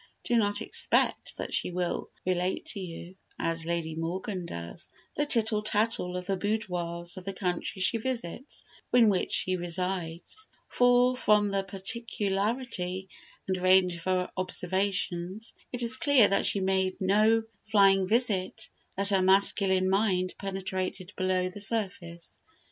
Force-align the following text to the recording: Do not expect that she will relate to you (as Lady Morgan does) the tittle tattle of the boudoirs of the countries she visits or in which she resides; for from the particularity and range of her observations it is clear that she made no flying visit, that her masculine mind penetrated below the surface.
Do 0.23 0.35
not 0.35 0.63
expect 0.63 1.37
that 1.37 1.53
she 1.53 1.69
will 1.69 2.09
relate 2.25 2.65
to 2.69 2.79
you 2.79 3.17
(as 3.37 3.67
Lady 3.67 3.93
Morgan 3.93 4.47
does) 4.47 4.89
the 5.15 5.27
tittle 5.27 5.61
tattle 5.61 6.17
of 6.17 6.25
the 6.25 6.37
boudoirs 6.37 7.17
of 7.17 7.23
the 7.23 7.33
countries 7.33 7.83
she 7.83 7.99
visits 7.99 8.63
or 8.91 8.97
in 8.97 9.09
which 9.09 9.31
she 9.31 9.57
resides; 9.57 10.47
for 10.67 11.15
from 11.15 11.49
the 11.49 11.61
particularity 11.63 13.09
and 13.47 13.57
range 13.57 13.95
of 13.95 14.05
her 14.05 14.31
observations 14.35 15.53
it 15.71 15.83
is 15.83 15.97
clear 15.97 16.27
that 16.29 16.47
she 16.47 16.61
made 16.61 16.99
no 16.99 17.43
flying 17.67 18.07
visit, 18.07 18.71
that 18.97 19.09
her 19.09 19.21
masculine 19.21 19.87
mind 19.87 20.33
penetrated 20.39 21.13
below 21.15 21.47
the 21.47 21.61
surface. 21.61 22.39